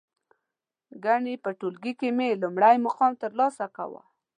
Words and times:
گني 1.03 1.35
په 1.43 1.49
ټولگي 1.59 1.93
کې 1.99 2.09
مې 2.17 2.39
لومړی 2.41 2.75
مقام 2.85 3.11
ترلاسه 3.23 3.65
کاوه. 3.75 4.01